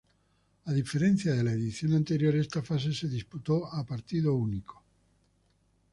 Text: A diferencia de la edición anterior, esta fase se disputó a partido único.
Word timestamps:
A 0.65 0.71
diferencia 0.73 1.35
de 1.35 1.43
la 1.43 1.51
edición 1.51 1.93
anterior, 1.93 2.33
esta 2.35 2.63
fase 2.63 2.91
se 2.91 3.07
disputó 3.07 3.71
a 3.71 3.85
partido 3.85 4.33
único. 4.33 4.81